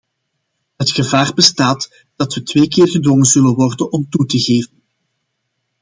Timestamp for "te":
4.25-4.39